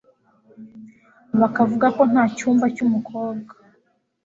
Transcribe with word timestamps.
bakavuga 1.39 1.87
ko 1.95 2.01
nta 2.11 2.23
cyumba 2.35 2.65
cy 2.75 2.83
umukobwa 2.85 3.51